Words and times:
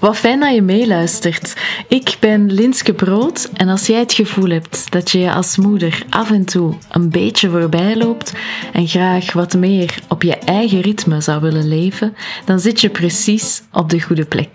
Wat 0.00 0.16
fijn 0.16 0.40
dat 0.40 0.54
je 0.54 0.62
meeluistert. 0.62 1.56
Ik 1.88 2.16
ben 2.20 2.52
Linske 2.52 2.92
Brood 2.92 3.50
en 3.54 3.68
als 3.68 3.86
jij 3.86 3.98
het 3.98 4.12
gevoel 4.12 4.48
hebt 4.50 4.92
dat 4.92 5.10
je 5.10 5.18
je 5.18 5.32
als 5.32 5.56
moeder 5.56 6.02
af 6.10 6.30
en 6.30 6.44
toe 6.44 6.74
een 6.90 7.10
beetje 7.10 7.50
voorbij 7.50 7.96
loopt 7.96 8.32
en 8.72 8.88
graag 8.88 9.32
wat 9.32 9.54
meer 9.54 9.94
op 10.08 10.22
je 10.22 10.36
eigen 10.36 10.80
ritme 10.80 11.20
zou 11.20 11.40
willen 11.40 11.68
leven, 11.68 12.14
dan 12.44 12.60
zit 12.60 12.80
je 12.80 12.90
precies 12.90 13.62
op 13.72 13.90
de 13.90 14.00
goede 14.00 14.24
plek. 14.24 14.50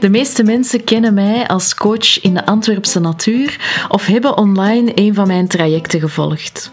De 0.00 0.08
meeste 0.08 0.42
mensen 0.42 0.84
kennen 0.84 1.14
mij 1.14 1.48
als 1.48 1.74
coach 1.74 2.20
in 2.20 2.34
de 2.34 2.46
Antwerpse 2.46 3.00
natuur 3.00 3.84
of 3.88 4.06
hebben 4.06 4.38
online 4.38 4.92
een 4.94 5.14
van 5.14 5.26
mijn 5.26 5.48
trajecten 5.48 6.00
gevolgd. 6.00 6.72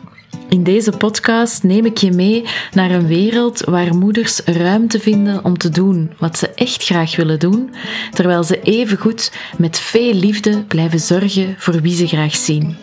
In 0.52 0.64
deze 0.64 0.92
podcast 0.92 1.64
neem 1.64 1.86
ik 1.86 1.98
je 1.98 2.12
mee 2.12 2.46
naar 2.74 2.92
een 2.92 3.08
wereld 3.08 3.60
waar 3.60 3.96
moeders 3.96 4.40
ruimte 4.40 5.00
vinden 5.00 5.46
om 5.46 5.58
te 5.58 5.70
doen 5.70 6.12
wat 6.18 6.38
ze 6.38 6.50
echt 6.50 6.84
graag 6.84 7.16
willen 7.16 7.40
doen, 7.40 7.74
terwijl 8.14 8.44
ze 8.44 8.62
evengoed 8.62 9.32
met 9.58 9.80
veel 9.80 10.14
liefde 10.14 10.64
blijven 10.64 11.00
zorgen 11.00 11.56
voor 11.58 11.82
wie 11.82 11.96
ze 11.96 12.08
graag 12.08 12.36
zien. 12.36 12.78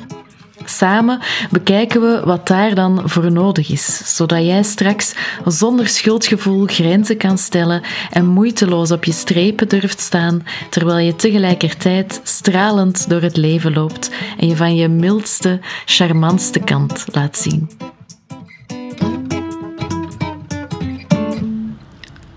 Samen 0.68 1.18
bekijken 1.50 2.00
we 2.00 2.20
wat 2.24 2.46
daar 2.46 2.74
dan 2.74 3.02
voor 3.04 3.32
nodig 3.32 3.70
is, 3.70 4.16
zodat 4.16 4.44
jij 4.44 4.62
straks 4.62 5.14
zonder 5.44 5.88
schuldgevoel 5.88 6.66
grenzen 6.66 7.16
kan 7.16 7.38
stellen 7.38 7.82
en 8.10 8.26
moeiteloos 8.26 8.90
op 8.90 9.04
je 9.04 9.12
strepen 9.12 9.68
durft 9.68 10.00
staan, 10.00 10.46
terwijl 10.70 10.98
je 10.98 11.16
tegelijkertijd 11.16 12.20
stralend 12.22 13.08
door 13.08 13.20
het 13.20 13.36
leven 13.36 13.72
loopt 13.72 14.10
en 14.38 14.48
je 14.48 14.56
van 14.56 14.76
je 14.76 14.88
mildste, 14.88 15.60
charmantste 15.84 16.58
kant 16.58 17.04
laat 17.12 17.38
zien. 17.38 17.70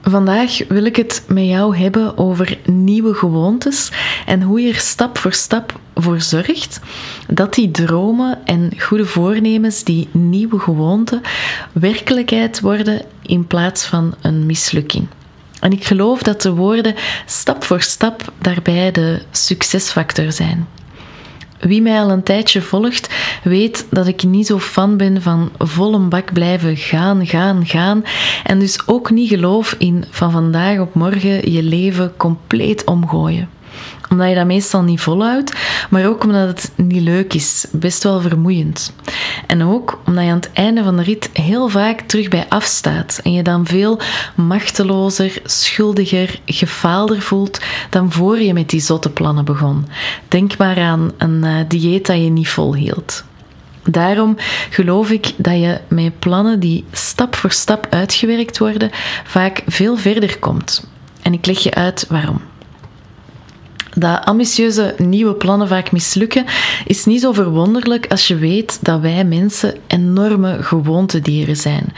Vandaag 0.01 0.67
wil 0.67 0.85
ik 0.85 0.95
het 0.95 1.23
met 1.27 1.45
jou 1.45 1.77
hebben 1.77 2.17
over 2.17 2.57
nieuwe 2.65 3.13
gewoontes 3.13 3.91
en 4.25 4.41
hoe 4.41 4.61
je 4.61 4.73
er 4.73 4.79
stap 4.79 5.17
voor 5.17 5.33
stap 5.33 5.79
voor 6.01 6.21
zorgt 6.21 6.79
dat 7.27 7.53
die 7.53 7.71
dromen 7.71 8.39
en 8.45 8.71
goede 8.77 9.05
voornemens, 9.05 9.83
die 9.83 10.07
nieuwe 10.11 10.59
gewoonten, 10.59 11.21
werkelijkheid 11.71 12.59
worden 12.59 13.01
in 13.21 13.47
plaats 13.47 13.85
van 13.85 14.13
een 14.21 14.45
mislukking. 14.45 15.07
En 15.59 15.71
ik 15.71 15.83
geloof 15.83 16.23
dat 16.23 16.41
de 16.41 16.53
woorden 16.53 16.95
stap 17.25 17.63
voor 17.63 17.81
stap 17.81 18.33
daarbij 18.37 18.91
de 18.91 19.21
succesfactor 19.31 20.31
zijn. 20.31 20.67
Wie 21.59 21.81
mij 21.81 21.99
al 21.99 22.11
een 22.11 22.23
tijdje 22.23 22.61
volgt, 22.61 23.09
weet 23.43 23.85
dat 23.89 24.07
ik 24.07 24.23
niet 24.23 24.47
zo 24.47 24.59
fan 24.59 24.97
ben 24.97 25.21
van 25.21 25.51
vol 25.57 25.93
een 25.93 26.09
bak 26.09 26.33
blijven 26.33 26.77
gaan, 26.77 27.27
gaan, 27.27 27.65
gaan. 27.65 28.03
En 28.43 28.59
dus 28.59 28.87
ook 28.87 29.09
niet 29.09 29.29
geloof 29.29 29.75
in 29.77 30.05
van 30.09 30.31
vandaag 30.31 30.79
op 30.79 30.93
morgen 30.93 31.51
je 31.51 31.63
leven 31.63 32.13
compleet 32.17 32.83
omgooien 32.85 33.49
omdat 34.09 34.29
je 34.29 34.35
dat 34.35 34.45
meestal 34.45 34.81
niet 34.81 35.01
volhoudt, 35.01 35.53
maar 35.89 36.07
ook 36.07 36.23
omdat 36.23 36.47
het 36.47 36.71
niet 36.75 37.01
leuk 37.01 37.33
is, 37.33 37.65
best 37.71 38.03
wel 38.03 38.21
vermoeiend. 38.21 38.93
En 39.47 39.63
ook 39.63 39.99
omdat 40.05 40.23
je 40.23 40.29
aan 40.29 40.35
het 40.35 40.51
einde 40.53 40.83
van 40.83 40.97
de 40.97 41.03
rit 41.03 41.29
heel 41.33 41.67
vaak 41.67 42.01
terug 42.01 42.27
bij 42.27 42.45
afstaat 42.49 43.19
en 43.23 43.33
je 43.33 43.43
dan 43.43 43.65
veel 43.65 43.99
machtelozer, 44.35 45.41
schuldiger, 45.43 46.39
gefaalder 46.45 47.21
voelt 47.21 47.59
dan 47.89 48.11
voor 48.11 48.39
je 48.39 48.53
met 48.53 48.69
die 48.69 48.79
zotte 48.79 49.09
plannen 49.09 49.45
begon. 49.45 49.87
Denk 50.27 50.57
maar 50.57 50.79
aan 50.79 51.11
een 51.17 51.43
uh, 51.43 51.55
dieet 51.67 52.05
dat 52.05 52.15
je 52.15 52.29
niet 52.29 52.49
volhield. 52.49 53.23
Daarom 53.83 54.35
geloof 54.69 55.11
ik 55.11 55.31
dat 55.37 55.53
je 55.53 55.79
met 55.87 56.19
plannen 56.19 56.59
die 56.59 56.85
stap 56.91 57.35
voor 57.35 57.51
stap 57.51 57.87
uitgewerkt 57.89 58.57
worden, 58.57 58.89
vaak 59.23 59.63
veel 59.67 59.97
verder 59.97 60.39
komt. 60.39 60.87
En 61.21 61.33
ik 61.33 61.45
leg 61.45 61.59
je 61.59 61.73
uit 61.73 62.05
waarom. 62.09 62.50
Dat 64.01 64.25
ambitieuze 64.25 64.95
nieuwe 64.97 65.33
plannen 65.33 65.67
vaak 65.67 65.91
mislukken, 65.91 66.45
is 66.85 67.05
niet 67.05 67.21
zo 67.21 67.31
verwonderlijk 67.31 68.11
als 68.11 68.27
je 68.27 68.35
weet 68.35 68.79
dat 68.81 68.99
wij 68.99 69.25
mensen 69.25 69.75
enorme 69.87 70.63
gewoontedieren 70.63 71.55
zijn. 71.55 71.93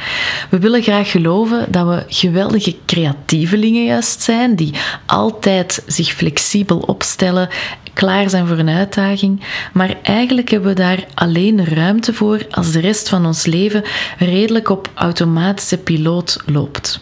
We 0.49 0.59
willen 0.59 0.81
graag 0.81 1.11
geloven 1.11 1.65
dat 1.69 1.87
we 1.87 2.03
geweldige 2.07 2.75
creatievelingen 2.85 3.85
juist 3.85 4.21
zijn, 4.21 4.55
die 4.55 4.73
altijd 5.05 5.83
zich 5.87 6.11
flexibel 6.11 6.77
opstellen, 6.77 7.49
klaar 7.93 8.29
zijn 8.29 8.47
voor 8.47 8.57
een 8.57 8.69
uitdaging, 8.69 9.43
maar 9.73 9.97
eigenlijk 10.01 10.49
hebben 10.49 10.69
we 10.69 10.75
daar 10.75 11.05
alleen 11.13 11.65
ruimte 11.65 12.13
voor 12.13 12.45
als 12.49 12.71
de 12.71 12.79
rest 12.79 13.09
van 13.09 13.25
ons 13.25 13.45
leven 13.45 13.83
redelijk 14.17 14.69
op 14.69 14.89
automatische 14.93 15.77
piloot 15.77 16.37
loopt. 16.45 17.01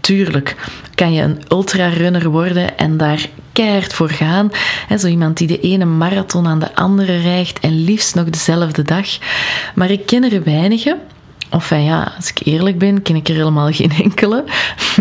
Tuurlijk 0.00 0.56
kan 0.94 1.12
je 1.12 1.22
een 1.22 1.42
ultrarunner 1.48 2.30
worden 2.30 2.78
en 2.78 2.96
daar 2.96 3.28
keihard 3.56 3.94
voor 3.94 4.10
gaan. 4.10 4.50
zo 4.98 5.06
iemand 5.06 5.36
die 5.36 5.46
de 5.46 5.60
ene 5.60 5.84
marathon 5.84 6.46
aan 6.46 6.58
de 6.58 6.74
andere 6.74 7.20
rijgt 7.20 7.60
en 7.60 7.84
liefst 7.84 8.14
nog 8.14 8.30
dezelfde 8.30 8.82
dag. 8.82 9.06
Maar 9.74 9.90
ik 9.90 10.06
ken 10.06 10.32
er 10.32 10.42
weinigen 10.42 10.98
of 11.50 11.70
ja, 11.70 12.12
als 12.16 12.30
ik 12.30 12.40
eerlijk 12.44 12.78
ben, 12.78 13.02
ken 13.02 13.16
ik 13.16 13.28
er 13.28 13.34
helemaal 13.34 13.72
geen 13.72 13.92
enkele. 14.02 14.44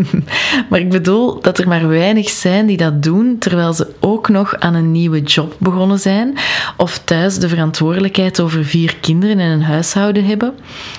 maar 0.69 0.79
ik 0.79 0.89
bedoel 0.89 1.41
dat 1.41 1.57
er 1.57 1.67
maar 1.67 1.88
weinig 1.88 2.29
zijn 2.29 2.66
die 2.66 2.78
dat 2.78 3.03
doen 3.03 3.38
terwijl 3.39 3.73
ze 3.73 3.94
ook 4.00 4.29
nog 4.29 4.55
aan 4.59 4.73
een 4.73 4.91
nieuwe 4.91 5.22
job 5.22 5.55
begonnen 5.57 6.00
zijn 6.00 6.38
of 6.78 7.01
thuis 7.03 7.39
de 7.39 7.50
verantwoordelijkheid 7.50 8.39
over 8.39 8.66
vier 8.66 8.95
kinderen 8.95 9.39
en 9.39 9.50
een 9.50 9.63
huishouden 9.63 10.25
hebben. 10.25 10.53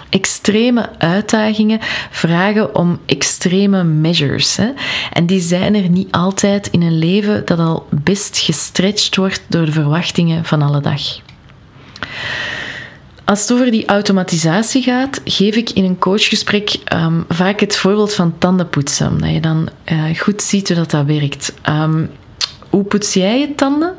Extreme 0.08 0.88
uitdagingen 0.98 1.78
vragen 2.10 2.74
om 2.74 2.98
extreme 3.06 3.84
measures. 3.84 4.56
Hè? 4.56 4.68
En 5.12 5.26
die 5.26 5.40
zijn 5.40 5.74
er 5.74 5.88
niet 5.88 6.12
altijd 6.12 6.68
in 6.70 6.82
een 6.82 6.98
leven 6.98 7.44
dat 7.44 7.58
al 7.58 7.86
best 7.90 8.38
gestretched 8.38 9.16
wordt 9.16 9.42
door 9.48 9.64
de 9.64 9.72
verwachtingen 9.72 10.44
van 10.44 10.62
alle 10.62 10.80
dag. 10.80 11.00
Als 13.26 13.40
het 13.40 13.52
over 13.52 13.70
die 13.70 13.86
automatisatie 13.86 14.82
gaat, 14.82 15.20
geef 15.24 15.56
ik 15.56 15.70
in 15.70 15.84
een 15.84 15.98
coachgesprek 15.98 16.76
um, 16.94 17.24
vaak 17.28 17.60
het 17.60 17.76
voorbeeld 17.76 18.14
van 18.14 18.38
tandenpoetsen. 18.38 19.08
Omdat 19.08 19.30
je 19.30 19.40
dan 19.40 19.68
uh, 19.92 20.18
goed 20.18 20.42
ziet 20.42 20.68
hoe 20.68 20.76
dat, 20.76 20.90
dat 20.90 21.04
werkt. 21.04 21.54
Um, 21.68 22.10
hoe 22.70 22.84
poets 22.84 23.14
jij 23.14 23.40
je 23.40 23.54
tanden? 23.54 23.94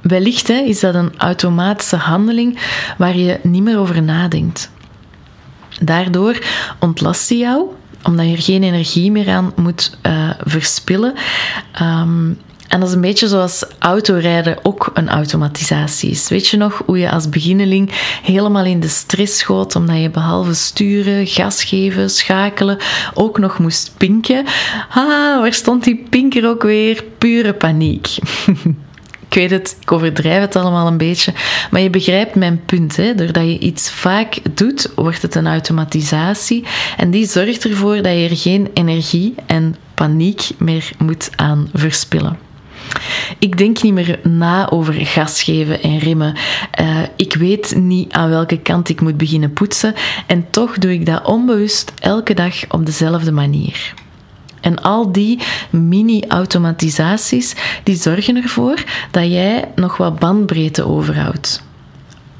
Wellicht 0.00 0.48
hè, 0.48 0.54
is 0.54 0.80
dat 0.80 0.94
een 0.94 1.12
automatische 1.16 1.96
handeling 1.96 2.58
waar 2.98 3.16
je 3.16 3.38
niet 3.42 3.62
meer 3.62 3.78
over 3.78 4.02
nadenkt. 4.02 4.70
Daardoor 5.80 6.44
ontlast 6.80 7.28
je 7.28 7.36
jou, 7.36 7.66
omdat 8.02 8.26
je 8.26 8.32
er 8.32 8.42
geen 8.42 8.62
energie 8.62 9.10
meer 9.10 9.30
aan 9.30 9.52
moet 9.56 9.98
uh, 10.06 10.30
verspillen. 10.38 11.14
Um, 11.82 12.38
en 12.70 12.80
dat 12.80 12.88
is 12.88 12.94
een 12.94 13.00
beetje 13.00 13.28
zoals 13.28 13.64
autorijden 13.78 14.58
ook 14.62 14.90
een 14.94 15.08
automatisatie 15.08 16.10
is. 16.10 16.28
Weet 16.28 16.48
je 16.48 16.56
nog 16.56 16.82
hoe 16.86 16.98
je 16.98 17.10
als 17.10 17.28
beginneling 17.28 17.90
helemaal 18.22 18.64
in 18.64 18.80
de 18.80 18.88
stress 18.88 19.38
schoot 19.38 19.76
omdat 19.76 20.00
je 20.00 20.10
behalve 20.10 20.54
sturen, 20.54 21.26
gas 21.26 21.64
geven, 21.64 22.10
schakelen 22.10 22.78
ook 23.14 23.38
nog 23.38 23.58
moest 23.58 23.92
pinken? 23.96 24.44
Ah, 24.88 25.40
waar 25.40 25.52
stond 25.52 25.84
die 25.84 26.06
pinker 26.10 26.48
ook 26.48 26.62
weer? 26.62 27.04
Pure 27.18 27.54
paniek. 27.54 28.06
ik 29.28 29.34
weet 29.34 29.50
het, 29.50 29.76
ik 29.80 29.92
overdrijf 29.92 30.40
het 30.40 30.56
allemaal 30.56 30.86
een 30.86 30.96
beetje, 30.96 31.32
maar 31.70 31.80
je 31.80 31.90
begrijpt 31.90 32.34
mijn 32.34 32.62
punt. 32.66 32.96
Hè? 32.96 33.14
Doordat 33.14 33.44
je 33.44 33.58
iets 33.58 33.90
vaak 33.90 34.38
doet, 34.54 34.92
wordt 34.94 35.22
het 35.22 35.34
een 35.34 35.46
automatisatie 35.46 36.64
en 36.96 37.10
die 37.10 37.26
zorgt 37.26 37.64
ervoor 37.64 37.96
dat 37.96 38.12
je 38.12 38.28
er 38.28 38.36
geen 38.36 38.68
energie 38.74 39.34
en 39.46 39.76
paniek 39.94 40.48
meer 40.58 40.90
moet 40.98 41.30
aan 41.36 41.68
verspillen. 41.72 42.49
Ik 43.38 43.58
denk 43.58 43.82
niet 43.82 43.92
meer 43.92 44.20
na 44.22 44.70
over 44.70 44.94
gas 44.94 45.42
geven 45.42 45.82
en 45.82 45.98
remmen. 45.98 46.36
Uh, 46.80 46.98
ik 47.16 47.34
weet 47.34 47.74
niet 47.76 48.12
aan 48.12 48.28
welke 48.28 48.58
kant 48.58 48.88
ik 48.88 49.00
moet 49.00 49.16
beginnen 49.16 49.52
poetsen 49.52 49.94
en 50.26 50.46
toch 50.50 50.78
doe 50.78 50.92
ik 50.92 51.06
dat 51.06 51.24
onbewust 51.24 51.92
elke 51.98 52.34
dag 52.34 52.54
op 52.68 52.86
dezelfde 52.86 53.32
manier. 53.32 53.94
En 54.60 54.82
al 54.82 55.12
die 55.12 55.38
mini-automatisaties 55.70 57.54
die 57.82 57.96
zorgen 57.96 58.36
ervoor 58.36 58.84
dat 59.10 59.24
jij 59.24 59.68
nog 59.74 59.96
wat 59.96 60.18
bandbreedte 60.18 60.86
overhoudt 60.86 61.68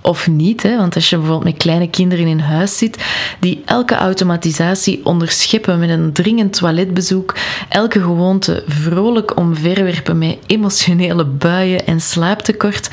of 0.00 0.28
niet. 0.28 0.62
Hè? 0.62 0.76
Want 0.76 0.94
als 0.94 1.10
je 1.10 1.16
bijvoorbeeld 1.16 1.52
met 1.52 1.62
kleine 1.62 1.90
kinderen 1.90 2.26
in 2.26 2.38
huis 2.38 2.78
zit, 2.78 3.04
die 3.40 3.62
elke 3.64 3.94
automatisatie 3.94 5.04
onderscheppen 5.04 5.78
met 5.78 5.88
een 5.88 6.12
dringend 6.12 6.52
toiletbezoek, 6.52 7.36
elke 7.68 8.00
gewoonte 8.00 8.64
vrolijk 8.66 9.36
omverwerpen 9.36 10.18
met 10.18 10.38
emotionele 10.46 11.24
buien 11.24 11.86
en 11.86 12.00
slaaptekort, 12.00 12.90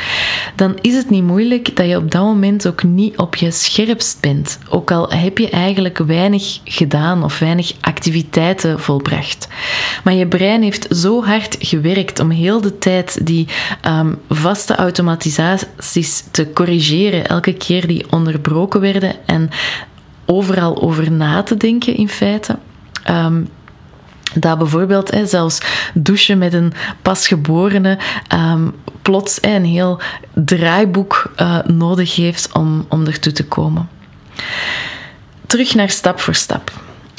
dan 0.55 0.77
is 0.81 0.95
het 0.95 1.09
niet 1.09 1.23
moeilijk 1.23 1.75
dat 1.75 1.87
je 1.87 1.97
op 1.97 2.11
dat 2.11 2.21
moment 2.21 2.67
ook 2.67 2.83
niet 2.83 3.17
op 3.17 3.35
je 3.35 3.51
scherpst 3.51 4.21
bent. 4.21 4.59
Ook 4.69 4.91
al 4.91 5.09
heb 5.09 5.37
je 5.37 5.49
eigenlijk 5.49 5.97
weinig 5.97 6.59
gedaan 6.63 7.23
of 7.23 7.39
weinig 7.39 7.73
activiteiten 7.81 8.79
volbracht. 8.79 9.47
Maar 10.03 10.13
je 10.13 10.27
brein 10.27 10.61
heeft 10.61 10.87
zo 10.89 11.23
hard 11.23 11.55
gewerkt 11.59 12.19
om 12.19 12.29
heel 12.29 12.61
de 12.61 12.77
tijd 12.77 13.25
die 13.25 13.47
um, 13.87 14.19
vaste 14.29 14.75
automatisaties 14.75 16.23
te 16.31 16.51
corrigeren 16.53 16.95
elke 17.05 17.53
keer 17.53 17.87
die 17.87 18.11
onderbroken 18.11 18.81
werden 18.81 19.15
en 19.25 19.49
overal 20.25 20.81
over 20.81 21.11
na 21.11 21.43
te 21.43 21.57
denken 21.57 21.95
in 21.95 22.09
feite. 22.09 22.57
Ehm, 23.03 23.41
Dat 24.33 24.57
bijvoorbeeld 24.57 25.11
hè, 25.11 25.25
zelfs 25.25 25.61
douchen 25.93 26.37
met 26.37 26.53
een 26.53 26.73
pasgeborene 27.01 27.97
um, 28.33 28.73
plots 29.01 29.37
hè, 29.41 29.55
een 29.55 29.65
heel 29.65 29.99
draaiboek 30.33 31.31
uh, 31.41 31.59
nodig 31.65 32.15
heeft 32.15 32.51
om, 32.53 32.85
om 32.89 33.05
ertoe 33.05 33.31
te 33.31 33.45
komen. 33.45 33.89
Terug 35.45 35.75
naar 35.75 35.89
stap 35.89 36.19
voor 36.19 36.35
stap. 36.35 36.71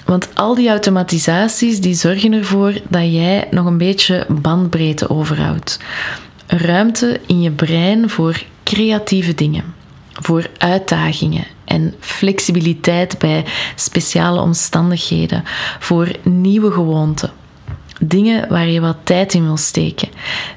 Want 0.05 0.29
al 0.35 0.55
die 0.55 0.69
automatisaties 0.69 1.81
die 1.81 1.95
zorgen 1.95 2.33
ervoor 2.33 2.73
dat 2.89 3.13
jij 3.13 3.49
nog 3.51 3.67
een 3.67 3.79
beetje 3.79 4.27
bandbreedte 4.29 5.11
overhoudt. 5.11 5.79
Ruimte 6.47 7.21
in 7.27 7.41
je 7.41 7.51
brein 7.51 8.11
voor 8.11 8.43
creatieve 8.75 9.35
dingen, 9.35 9.65
voor 10.13 10.47
uitdagingen 10.59 11.45
en 11.65 11.95
flexibiliteit 12.01 13.19
bij 13.19 13.45
speciale 13.75 14.41
omstandigheden, 14.41 15.43
voor 15.79 16.11
nieuwe 16.23 16.73
gewoonten. 16.73 17.31
Dingen 18.01 18.49
waar 18.49 18.69
je 18.69 18.81
wat 18.81 18.97
tijd 19.03 19.35
in 19.35 19.45
wil 19.45 19.57
steken, 19.57 20.09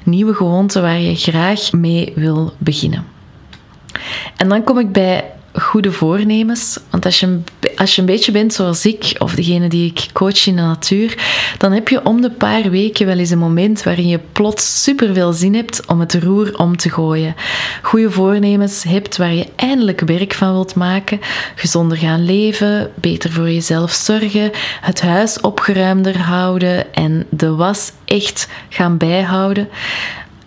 nieuwe 0.04 0.34
gewoonten 0.34 0.82
waar 0.82 0.98
je 0.98 1.16
graag 1.16 1.72
mee 1.72 2.12
wil 2.14 2.54
beginnen. 2.58 3.04
En 4.36 4.48
dan 4.48 4.64
kom 4.64 4.78
ik 4.78 4.92
bij 4.92 5.24
goede 5.52 5.92
voornemens. 5.92 6.80
Want 6.90 7.04
als 7.04 7.20
je, 7.20 7.40
als 7.76 7.94
je 7.94 8.00
een 8.00 8.06
beetje 8.06 8.32
bent 8.32 8.52
zoals 8.52 8.86
ik, 8.86 9.14
of 9.18 9.34
degene 9.34 9.68
die 9.68 9.90
ik 9.90 10.06
coach 10.12 10.46
in 10.46 10.56
de 10.56 10.62
natuur, 10.62 11.18
dan 11.58 11.72
heb 11.72 11.88
je 11.88 12.04
om 12.04 12.20
de 12.20 12.30
paar 12.30 12.70
weken 12.70 13.06
wel 13.06 13.18
eens 13.18 13.30
een 13.30 13.38
moment 13.38 13.82
waarin 13.82 14.08
je 14.08 14.20
plots 14.32 14.82
superveel 14.82 15.32
zin 15.32 15.54
hebt 15.54 15.86
om 15.86 16.00
het 16.00 16.14
roer 16.14 16.58
om 16.58 16.76
te 16.76 16.90
gooien. 16.90 17.34
Goede 17.82 18.10
voornemens 18.10 18.82
hebt 18.82 19.16
waar 19.16 19.34
je 19.34 19.46
eindelijk 19.56 20.00
werk 20.00 20.34
van 20.34 20.52
wilt 20.52 20.74
maken, 20.74 21.20
gezonder 21.54 21.96
gaan 21.96 22.24
leven, 22.24 22.90
beter 22.94 23.30
voor 23.32 23.50
jezelf 23.50 23.92
zorgen, 23.92 24.50
het 24.80 25.00
huis 25.00 25.40
opgeruimder 25.40 26.18
houden 26.18 26.94
en 26.94 27.26
de 27.30 27.54
was 27.54 27.92
echt 28.04 28.48
gaan 28.68 28.96
bijhouden 28.96 29.68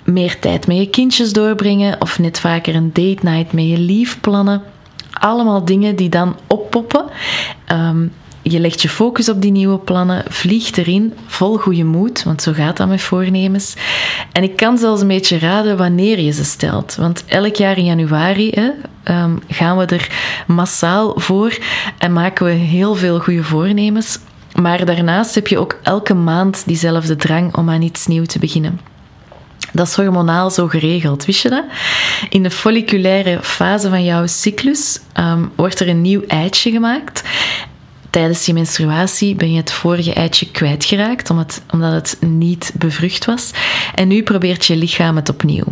meer 0.04 0.40
tijd 0.40 0.68
met 0.68 0.78
je 0.78 0.90
kindjes 0.90 1.34
doorbrengen 1.34 2.02
of 2.02 2.20
net 2.20 2.40
vaker 2.40 2.76
een 2.76 2.94
date 2.94 3.20
night 3.22 3.54
met 3.54 3.70
je 3.70 3.78
lief 3.78 4.20
plannen 4.22 4.62
allemaal 5.26 5.66
dingen 5.66 5.96
die 5.96 6.10
dan 6.10 6.36
oppoppen. 6.48 7.06
Um, 7.72 8.12
je 8.42 8.60
legt 8.60 8.82
je 8.82 8.90
focus 8.90 9.30
op 9.30 9.42
die 9.42 9.52
nieuwe 9.52 9.78
plannen, 9.78 10.24
vliegt 10.28 10.78
erin, 10.78 11.14
vol 11.26 11.58
goede 11.58 11.84
moed, 11.84 12.24
want 12.24 12.42
zo 12.42 12.54
gaat 12.54 12.78
dat 12.78 12.88
met 12.88 13.02
voornemens. 13.02 13.76
En 14.32 14.44
ik 14.44 14.56
kan 14.56 14.78
zelfs 14.78 15.02
een 15.02 15.08
beetje 15.08 15.40
raden 15.40 15.78
wanneer 15.78 16.20
je 16.20 16.32
ze 16.32 16.44
stelt. 16.44 16.96
Want 16.96 17.24
elk 17.26 17.56
jaar 17.56 17.78
in 17.78 17.86
januari 17.86 18.50
hè, 18.50 18.70
um, 19.24 19.40
gaan 19.50 19.78
we 19.78 19.86
er 19.86 20.10
massaal 20.48 21.14
voor 21.16 21.58
en 21.98 22.14
maken 22.14 22.46
we 22.46 22.52
heel 22.52 22.96
veel 22.96 23.20
goede 23.20 23.44
voornemens. 23.44 24.20
Maar 24.62 24.86
daarnaast 24.86 25.36
heb 25.36 25.48
je 25.48 25.60
ook 25.60 25.80
elke 25.84 26.14
maand 26.14 26.64
diezelfde 26.66 27.16
drang 27.16 27.56
om 27.56 27.70
aan 27.70 27.82
iets 27.82 28.08
nieuws 28.08 28.28
te 28.28 28.40
beginnen. 28.40 28.80
Dat 29.76 29.88
is 29.88 29.96
hormonaal 29.96 30.52
zo 30.52 30.68
geregeld, 30.68 31.26
wist 31.26 31.42
je 31.42 31.50
dat? 31.50 31.64
In 32.30 32.44
de 32.44 32.52
folliculaire 32.52 33.40
fase 33.42 33.90
van 33.90 34.04
jouw 34.04 34.28
cyclus 34.28 35.00
um, 35.20 35.52
wordt 35.56 35.80
er 35.80 35.88
een 35.88 36.02
nieuw 36.02 36.24
eitje 36.28 36.72
gemaakt. 36.72 37.24
Tijdens 38.10 38.46
je 38.46 38.54
menstruatie 38.54 39.36
ben 39.36 39.52
je 39.52 39.58
het 39.58 39.72
vorige 39.72 40.14
eitje 40.14 40.52
kwijtgeraakt, 40.52 41.30
omdat, 41.30 41.62
omdat 41.72 41.92
het 41.92 42.18
niet 42.30 42.72
bevrucht 42.78 43.26
was. 43.26 43.52
En 43.96 44.08
nu 44.08 44.24
probeert 44.24 44.66
je 44.66 44.76
lichaam 44.76 45.16
het 45.16 45.30
opnieuw. 45.30 45.66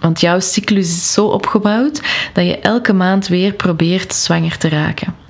Want 0.00 0.20
jouw 0.20 0.40
cyclus 0.40 0.88
is 0.88 1.12
zo 1.12 1.26
opgebouwd 1.26 2.00
dat 2.32 2.46
je 2.46 2.58
elke 2.58 2.92
maand 2.92 3.26
weer 3.26 3.52
probeert 3.52 4.14
zwanger 4.14 4.58
te 4.58 4.68
raken. 4.68 5.25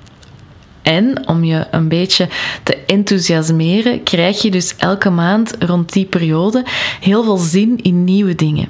En 0.86 1.28
om 1.28 1.44
je 1.44 1.66
een 1.70 1.88
beetje 1.88 2.28
te 2.62 2.76
enthousiasmeren, 2.76 4.02
krijg 4.02 4.42
je 4.42 4.50
dus 4.50 4.76
elke 4.76 5.10
maand 5.10 5.54
rond 5.58 5.92
die 5.92 6.04
periode 6.04 6.64
heel 7.00 7.24
veel 7.24 7.36
zin 7.36 7.78
in 7.82 8.04
nieuwe 8.04 8.34
dingen. 8.34 8.68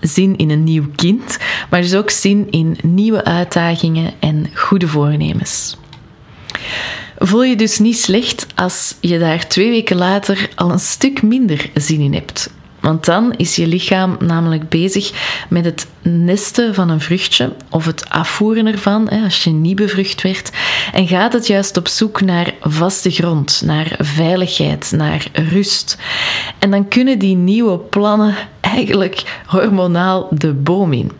Zin 0.00 0.36
in 0.36 0.50
een 0.50 0.64
nieuw 0.64 0.86
kind, 0.94 1.38
maar 1.70 1.80
dus 1.80 1.94
ook 1.94 2.10
zin 2.10 2.46
in 2.50 2.78
nieuwe 2.82 3.24
uitdagingen 3.24 4.12
en 4.18 4.50
goede 4.54 4.88
voornemens. 4.88 5.76
Voel 7.18 7.44
je 7.44 7.56
dus 7.56 7.78
niet 7.78 7.98
slecht 7.98 8.46
als 8.54 8.94
je 9.00 9.18
daar 9.18 9.48
twee 9.48 9.70
weken 9.70 9.96
later 9.96 10.48
al 10.54 10.70
een 10.70 10.78
stuk 10.78 11.22
minder 11.22 11.70
zin 11.74 12.00
in 12.00 12.14
hebt. 12.14 12.50
Want 12.80 13.04
dan 13.04 13.34
is 13.36 13.56
je 13.56 13.66
lichaam 13.66 14.16
namelijk 14.20 14.68
bezig 14.68 15.12
met 15.48 15.64
het 15.64 15.86
nesten 16.02 16.74
van 16.74 16.90
een 16.90 17.00
vruchtje 17.00 17.52
of 17.70 17.84
het 17.84 18.10
afvoeren 18.10 18.66
ervan, 18.66 19.08
als 19.08 19.44
je 19.44 19.50
niet 19.50 19.76
bevrucht 19.76 20.22
werd. 20.22 20.52
En 20.92 21.08
gaat 21.08 21.32
het 21.32 21.46
juist 21.46 21.76
op 21.76 21.88
zoek 21.88 22.20
naar 22.20 22.54
vaste 22.60 23.10
grond, 23.10 23.62
naar 23.64 23.94
veiligheid, 23.98 24.92
naar 24.96 25.26
rust. 25.32 25.98
En 26.58 26.70
dan 26.70 26.88
kunnen 26.88 27.18
die 27.18 27.36
nieuwe 27.36 27.78
plannen 27.78 28.34
eigenlijk 28.60 29.42
hormonaal 29.46 30.28
de 30.30 30.52
boom 30.52 30.92
in. 30.92 31.12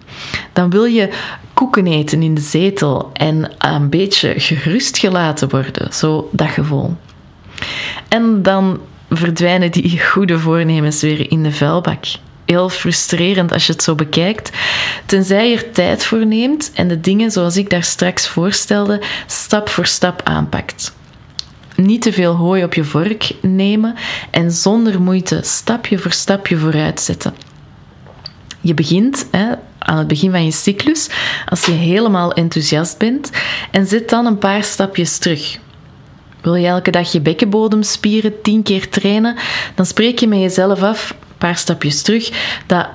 Dan 0.52 0.70
wil 0.70 0.84
je 0.84 1.10
koeken 1.54 1.86
eten 1.86 2.22
in 2.22 2.34
de 2.34 2.40
zetel 2.40 3.10
en 3.12 3.50
een 3.58 3.88
beetje 3.88 4.34
gerust 4.36 4.98
gelaten 4.98 5.48
worden, 5.48 5.92
zo 5.94 6.28
dat 6.32 6.48
gevoel. 6.48 6.96
En 8.08 8.42
dan 8.42 8.80
verdwijnen 9.10 9.70
die 9.70 10.00
goede 10.00 10.38
voornemens 10.38 11.00
weer 11.00 11.30
in 11.30 11.42
de 11.42 11.52
vuilbak. 11.52 12.04
Heel 12.44 12.68
frustrerend 12.68 13.52
als 13.52 13.66
je 13.66 13.72
het 13.72 13.82
zo 13.82 13.94
bekijkt. 13.94 14.50
Tenzij 15.06 15.50
je 15.50 15.56
er 15.56 15.70
tijd 15.70 16.04
voor 16.04 16.26
neemt 16.26 16.70
en 16.74 16.88
de 16.88 17.00
dingen 17.00 17.30
zoals 17.30 17.56
ik 17.56 17.70
daar 17.70 17.82
straks 17.82 18.28
voorstelde, 18.28 19.00
stap 19.26 19.68
voor 19.68 19.86
stap 19.86 20.20
aanpakt. 20.24 20.96
Niet 21.76 22.02
te 22.02 22.12
veel 22.12 22.34
hooi 22.34 22.64
op 22.64 22.74
je 22.74 22.84
vork 22.84 23.30
nemen 23.40 23.94
en 24.30 24.52
zonder 24.52 25.00
moeite 25.00 25.40
stapje 25.42 25.98
voor 25.98 26.12
stapje 26.12 26.56
vooruit 26.56 27.00
zetten. 27.00 27.34
Je 28.60 28.74
begint 28.74 29.26
hè, 29.30 29.46
aan 29.78 29.98
het 29.98 30.08
begin 30.08 30.30
van 30.30 30.44
je 30.44 30.50
cyclus 30.50 31.08
als 31.46 31.64
je 31.64 31.72
helemaal 31.72 32.32
enthousiast 32.32 32.98
bent 32.98 33.30
en 33.70 33.86
zet 33.86 34.08
dan 34.08 34.26
een 34.26 34.38
paar 34.38 34.64
stapjes 34.64 35.18
terug. 35.18 35.58
Wil 36.48 36.56
je 36.56 36.66
elke 36.66 36.90
dag 36.90 37.12
je 37.12 37.20
bekkenbodemspieren 37.20 38.42
tien 38.42 38.62
keer 38.62 38.88
trainen, 38.88 39.36
dan 39.74 39.86
spreek 39.86 40.18
je 40.18 40.26
met 40.26 40.38
jezelf 40.38 40.82
af, 40.82 41.10
een 41.10 41.36
paar 41.38 41.56
stapjes 41.56 42.02
terug, 42.02 42.30
dat 42.66 42.88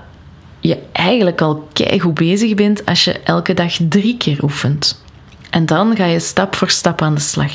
je 0.60 0.78
eigenlijk 0.92 1.42
al 1.42 1.68
goed 2.00 2.14
bezig 2.14 2.54
bent 2.54 2.86
als 2.86 3.04
je 3.04 3.20
elke 3.20 3.54
dag 3.54 3.74
drie 3.90 4.18
keer 4.18 4.44
oefent. 4.44 5.04
En 5.50 5.66
dan 5.66 5.96
ga 5.96 6.06
je 6.06 6.20
stap 6.20 6.56
voor 6.56 6.70
stap 6.70 7.02
aan 7.02 7.14
de 7.14 7.22
slag. 7.22 7.52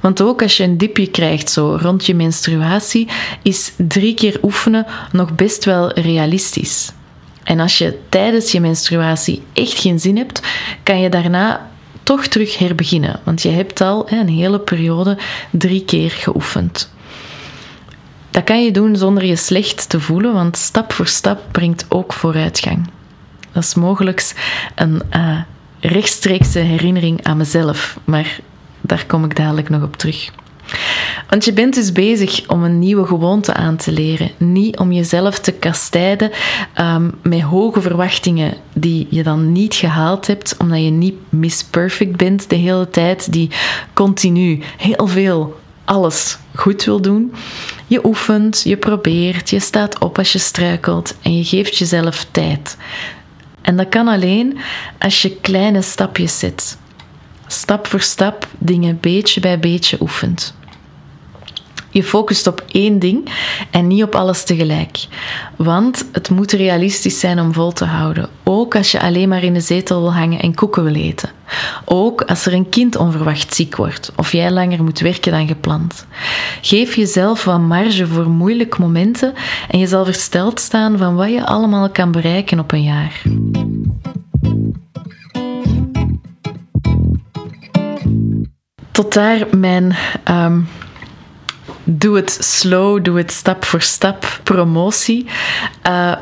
Want 0.00 0.20
ook 0.20 0.42
als 0.42 0.56
je 0.56 0.64
een 0.64 0.78
dipje 0.78 1.06
krijgt 1.10 1.50
zo 1.50 1.78
rond 1.80 2.06
je 2.06 2.14
menstruatie, 2.14 3.08
is 3.42 3.72
drie 3.76 4.14
keer 4.14 4.38
oefenen 4.42 4.86
nog 5.12 5.34
best 5.34 5.64
wel 5.64 5.92
realistisch. 5.92 6.92
En 7.44 7.60
als 7.60 7.78
je 7.78 7.98
tijdens 8.08 8.52
je 8.52 8.60
menstruatie 8.60 9.42
echt 9.52 9.78
geen 9.78 10.00
zin 10.00 10.16
hebt, 10.16 10.40
kan 10.82 11.00
je 11.00 11.08
daarna 11.08 11.69
toch 12.02 12.26
terug 12.26 12.58
herbeginnen. 12.58 13.20
Want 13.24 13.42
je 13.42 13.48
hebt 13.48 13.80
al 13.80 14.10
een 14.12 14.28
hele 14.28 14.58
periode 14.60 15.18
drie 15.50 15.84
keer 15.84 16.10
geoefend. 16.10 16.90
Dat 18.30 18.44
kan 18.44 18.64
je 18.64 18.70
doen 18.70 18.96
zonder 18.96 19.24
je 19.24 19.36
slecht 19.36 19.88
te 19.88 20.00
voelen, 20.00 20.32
want 20.32 20.56
stap 20.56 20.92
voor 20.92 21.06
stap 21.06 21.40
brengt 21.50 21.86
ook 21.88 22.12
vooruitgang. 22.12 22.90
Dat 23.52 23.62
is 23.62 23.74
mogelijk 23.74 24.32
een 24.74 25.02
uh, 25.16 25.40
rechtstreekse 25.80 26.58
herinnering 26.58 27.24
aan 27.24 27.36
mezelf, 27.36 27.98
maar 28.04 28.40
daar 28.80 29.06
kom 29.06 29.24
ik 29.24 29.36
dadelijk 29.36 29.68
nog 29.68 29.82
op 29.82 29.96
terug. 29.96 30.30
Want 31.28 31.44
je 31.44 31.52
bent 31.52 31.74
dus 31.74 31.92
bezig 31.92 32.48
om 32.48 32.64
een 32.64 32.78
nieuwe 32.78 33.06
gewoonte 33.06 33.54
aan 33.54 33.76
te 33.76 33.92
leren. 33.92 34.30
Niet 34.36 34.78
om 34.78 34.92
jezelf 34.92 35.38
te 35.38 35.52
kastijden 35.52 36.30
um, 36.80 37.14
met 37.22 37.40
hoge 37.40 37.80
verwachtingen 37.80 38.54
die 38.74 39.06
je 39.10 39.22
dan 39.22 39.52
niet 39.52 39.74
gehaald 39.74 40.26
hebt, 40.26 40.56
omdat 40.58 40.84
je 40.84 40.90
niet 40.90 41.14
Miss 41.28 41.64
Perfect 41.64 42.16
bent 42.16 42.50
de 42.50 42.56
hele 42.56 42.90
tijd, 42.90 43.32
die 43.32 43.50
continu 43.92 44.62
heel 44.76 45.06
veel 45.06 45.60
alles 45.84 46.38
goed 46.54 46.84
wil 46.84 47.00
doen. 47.00 47.32
Je 47.86 48.06
oefent, 48.06 48.62
je 48.64 48.76
probeert, 48.76 49.50
je 49.50 49.60
staat 49.60 49.98
op 49.98 50.18
als 50.18 50.32
je 50.32 50.38
struikelt 50.38 51.14
en 51.22 51.36
je 51.36 51.44
geeft 51.44 51.76
jezelf 51.76 52.26
tijd. 52.30 52.76
En 53.62 53.76
dat 53.76 53.88
kan 53.88 54.08
alleen 54.08 54.58
als 54.98 55.22
je 55.22 55.36
kleine 55.40 55.82
stapjes 55.82 56.38
zet. 56.38 56.78
Stap 57.46 57.86
voor 57.86 58.00
stap 58.00 58.46
dingen 58.58 58.98
beetje 59.00 59.40
bij 59.40 59.58
beetje 59.58 59.96
oefent. 60.00 60.54
Je 61.90 62.04
focust 62.04 62.46
op 62.46 62.64
één 62.72 62.98
ding 62.98 63.28
en 63.70 63.86
niet 63.86 64.02
op 64.02 64.14
alles 64.14 64.44
tegelijk. 64.44 65.06
Want 65.56 66.04
het 66.12 66.30
moet 66.30 66.52
realistisch 66.52 67.20
zijn 67.20 67.40
om 67.40 67.52
vol 67.52 67.72
te 67.72 67.84
houden. 67.84 68.28
Ook 68.44 68.76
als 68.76 68.90
je 68.90 69.00
alleen 69.00 69.28
maar 69.28 69.42
in 69.42 69.54
de 69.54 69.60
zetel 69.60 70.00
wil 70.00 70.12
hangen 70.12 70.40
en 70.40 70.54
koeken 70.54 70.84
wil 70.84 70.94
eten. 70.94 71.30
Ook 71.84 72.22
als 72.22 72.46
er 72.46 72.52
een 72.52 72.68
kind 72.68 72.96
onverwacht 72.96 73.54
ziek 73.54 73.76
wordt 73.76 74.12
of 74.16 74.32
jij 74.32 74.50
langer 74.50 74.84
moet 74.84 75.00
werken 75.00 75.32
dan 75.32 75.46
gepland. 75.46 76.06
Geef 76.60 76.94
jezelf 76.94 77.44
wat 77.44 77.60
marge 77.60 78.06
voor 78.06 78.28
moeilijke 78.28 78.80
momenten 78.80 79.34
en 79.68 79.78
je 79.78 79.86
zal 79.86 80.04
versteld 80.04 80.60
staan 80.60 80.98
van 80.98 81.14
wat 81.14 81.30
je 81.30 81.46
allemaal 81.46 81.90
kan 81.90 82.12
bereiken 82.12 82.58
op 82.58 82.72
een 82.72 82.82
jaar. 82.82 83.22
Tot 88.90 89.12
daar 89.12 89.46
mijn 89.56 89.96
um, 90.30 90.68
doe 91.84 92.16
het 92.16 92.38
slow, 92.40 93.04
doe 93.04 93.16
het 93.16 93.32
stap 93.32 93.64
voor 93.64 93.82
stap, 93.82 94.40
promotie. 94.42 95.26
Uh, 95.86 96.12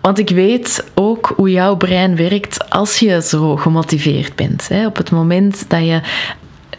want 0.00 0.18
ik 0.18 0.28
weet 0.28 0.84
ook 0.94 1.32
hoe 1.36 1.50
jouw 1.50 1.76
brein 1.76 2.16
werkt 2.16 2.70
als 2.70 2.98
je 2.98 3.22
zo 3.22 3.56
gemotiveerd 3.56 4.34
bent. 4.34 4.68
Hè. 4.68 4.86
Op 4.86 4.96
het 4.96 5.10
moment 5.10 5.64
dat 5.68 5.84
je 5.84 6.00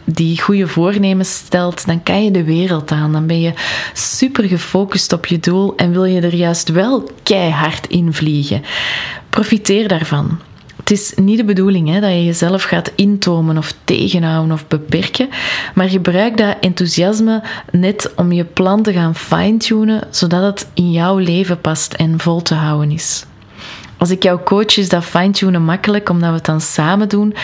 die 0.04 0.40
goede 0.40 0.68
voornemens 0.68 1.34
stelt, 1.34 1.86
dan 1.86 2.02
kan 2.02 2.24
je 2.24 2.30
de 2.30 2.44
wereld 2.44 2.90
aan. 2.90 3.12
Dan 3.12 3.26
ben 3.26 3.40
je 3.40 3.52
super 3.92 4.44
gefocust 4.44 5.12
op 5.12 5.26
je 5.26 5.38
doel 5.38 5.76
en 5.76 5.92
wil 5.92 6.04
je 6.04 6.20
er 6.20 6.34
juist 6.34 6.68
wel 6.68 7.10
keihard 7.22 7.86
in 7.86 8.12
vliegen. 8.12 8.62
Profiteer 9.30 9.88
daarvan. 9.88 10.38
Het 10.84 10.92
is 10.92 11.12
niet 11.16 11.36
de 11.36 11.44
bedoeling 11.44 11.88
hè, 11.88 12.00
dat 12.00 12.10
je 12.10 12.24
jezelf 12.24 12.62
gaat 12.62 12.92
intomen 12.94 13.58
of 13.58 13.74
tegenhouden 13.84 14.52
of 14.52 14.66
beperken, 14.66 15.28
maar 15.74 15.88
gebruik 15.88 16.36
dat 16.36 16.56
enthousiasme 16.60 17.42
net 17.70 18.12
om 18.16 18.32
je 18.32 18.44
plan 18.44 18.82
te 18.82 18.92
gaan 18.92 19.14
fine-tunen, 19.14 20.06
zodat 20.10 20.42
het 20.42 20.68
in 20.74 20.92
jouw 20.92 21.18
leven 21.18 21.60
past 21.60 21.94
en 21.94 22.20
vol 22.20 22.42
te 22.42 22.54
houden 22.54 22.90
is. 22.90 23.24
Als 23.98 24.10
ik 24.10 24.22
jou 24.22 24.40
coach, 24.42 24.76
is 24.76 24.88
dat 24.88 25.04
fine-tunen 25.04 25.62
makkelijk, 25.62 26.08
omdat 26.08 26.28
we 26.28 26.34
het 26.34 26.44
dan 26.44 26.60
samen 26.60 27.08
doen. 27.08 27.34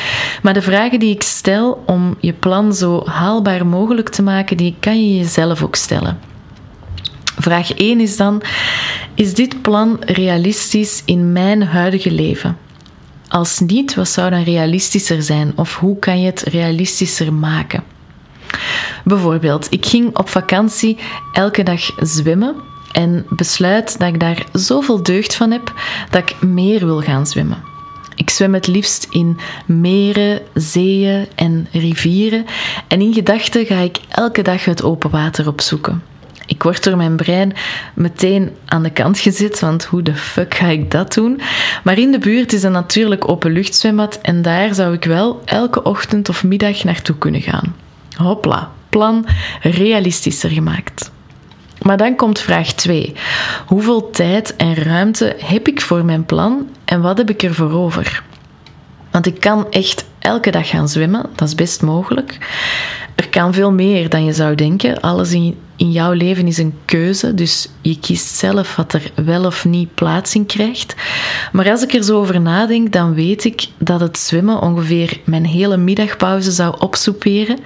Maar 0.42 0.54
de 0.54 0.62
vragen 0.62 0.98
die 0.98 1.14
ik 1.14 1.22
stel 1.22 1.82
om 1.86 2.16
je 2.18 2.32
plan 2.32 2.74
zo 2.74 3.02
haalbaar 3.06 3.66
mogelijk 3.66 4.08
te 4.08 4.22
maken, 4.22 4.56
die 4.56 4.76
kan 4.80 5.08
je 5.08 5.16
jezelf 5.16 5.62
ook 5.62 5.76
stellen. 5.76 6.18
Vraag 7.36 7.74
1 7.74 8.00
is 8.00 8.16
dan: 8.16 8.42
Is 9.14 9.34
dit 9.34 9.62
plan 9.62 9.98
realistisch 10.00 11.02
in 11.04 11.32
mijn 11.32 11.62
huidige 11.62 12.10
leven? 12.10 12.68
Als 13.30 13.58
niet, 13.58 13.94
wat 13.94 14.08
zou 14.08 14.30
dan 14.30 14.42
realistischer 14.42 15.22
zijn? 15.22 15.52
Of 15.56 15.76
hoe 15.76 15.98
kan 15.98 16.20
je 16.20 16.26
het 16.26 16.40
realistischer 16.40 17.32
maken? 17.32 17.84
Bijvoorbeeld, 19.04 19.66
ik 19.72 19.86
ging 19.86 20.16
op 20.16 20.28
vakantie 20.28 20.98
elke 21.32 21.62
dag 21.62 21.80
zwemmen 21.96 22.54
en 22.92 23.26
besluit 23.28 23.98
dat 23.98 24.08
ik 24.08 24.20
daar 24.20 24.46
zoveel 24.52 25.02
deugd 25.02 25.34
van 25.34 25.50
heb 25.50 25.72
dat 26.10 26.30
ik 26.30 26.42
meer 26.42 26.86
wil 26.86 27.00
gaan 27.00 27.26
zwemmen. 27.26 27.62
Ik 28.14 28.30
zwem 28.30 28.54
het 28.54 28.66
liefst 28.66 29.06
in 29.10 29.38
meren, 29.66 30.40
zeeën 30.54 31.26
en 31.34 31.66
rivieren 31.72 32.44
en 32.88 33.00
in 33.00 33.12
gedachten 33.12 33.66
ga 33.66 33.78
ik 33.78 34.00
elke 34.08 34.42
dag 34.42 34.64
het 34.64 34.82
open 34.82 35.10
water 35.10 35.48
opzoeken. 35.48 36.09
Ik 36.50 36.62
word 36.62 36.84
door 36.84 36.96
mijn 36.96 37.16
brein 37.16 37.52
meteen 37.94 38.50
aan 38.66 38.82
de 38.82 38.90
kant 38.90 39.18
gezet, 39.18 39.60
want 39.60 39.84
hoe 39.84 40.02
de 40.02 40.14
fuck 40.14 40.54
ga 40.54 40.66
ik 40.66 40.90
dat 40.90 41.14
doen? 41.14 41.40
Maar 41.84 41.98
in 41.98 42.12
de 42.12 42.18
buurt 42.18 42.52
is 42.52 42.62
een 42.62 42.72
natuurlijk 42.72 43.28
openluchtzwembad 43.28 44.18
en 44.22 44.42
daar 44.42 44.74
zou 44.74 44.94
ik 44.94 45.04
wel 45.04 45.42
elke 45.44 45.82
ochtend 45.82 46.28
of 46.28 46.44
middag 46.44 46.84
naartoe 46.84 47.18
kunnen 47.18 47.40
gaan. 47.40 47.74
Hopla, 48.16 48.70
plan 48.88 49.26
realistischer 49.60 50.50
gemaakt. 50.50 51.10
Maar 51.82 51.96
dan 51.96 52.16
komt 52.16 52.40
vraag 52.40 52.72
2. 52.72 53.12
Hoeveel 53.66 54.10
tijd 54.10 54.56
en 54.56 54.74
ruimte 54.74 55.36
heb 55.38 55.68
ik 55.68 55.80
voor 55.80 56.04
mijn 56.04 56.24
plan 56.24 56.68
en 56.84 57.00
wat 57.00 57.18
heb 57.18 57.30
ik 57.30 57.42
er 57.42 57.54
voor 57.54 57.72
over? 57.72 58.22
Want 59.10 59.26
ik 59.26 59.40
kan 59.40 59.66
echt 59.70 60.04
elke 60.18 60.50
dag 60.50 60.68
gaan 60.68 60.88
zwemmen, 60.88 61.26
dat 61.34 61.48
is 61.48 61.54
best 61.54 61.82
mogelijk. 61.82 62.38
Er 63.14 63.28
kan 63.28 63.54
veel 63.54 63.72
meer 63.72 64.08
dan 64.08 64.24
je 64.24 64.32
zou 64.32 64.54
denken. 64.54 65.00
Alles 65.00 65.32
in, 65.32 65.58
in 65.80 65.90
jouw 65.90 66.12
leven 66.12 66.46
is 66.46 66.58
een 66.58 66.74
keuze, 66.84 67.34
dus 67.34 67.68
je 67.80 67.98
kiest 68.00 68.34
zelf 68.34 68.76
wat 68.76 68.92
er 68.92 69.10
wel 69.24 69.44
of 69.44 69.64
niet 69.64 69.94
plaats 69.94 70.34
in 70.34 70.46
krijgt. 70.46 70.94
Maar 71.52 71.70
als 71.70 71.82
ik 71.82 71.94
er 71.94 72.02
zo 72.02 72.18
over 72.18 72.40
nadenk, 72.40 72.92
dan 72.92 73.14
weet 73.14 73.44
ik 73.44 73.66
dat 73.78 74.00
het 74.00 74.18
zwemmen 74.18 74.60
ongeveer 74.60 75.20
mijn 75.24 75.46
hele 75.46 75.76
middagpauze 75.76 76.50
zou 76.50 76.74
opsoeperen 76.78 77.58